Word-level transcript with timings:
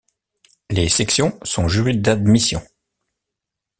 Les 0.71 0.89
sections 0.89 1.39
sont 1.43 1.67
jury 1.67 1.95
d'admission. 1.95 2.63